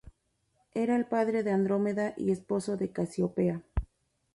Era 0.73 0.95
el 0.95 1.05
padre 1.05 1.43
de 1.43 1.51
Andrómeda 1.51 2.15
y 2.17 2.31
esposo 2.31 2.75
de 2.75 2.91
Casiopea. 2.91 3.61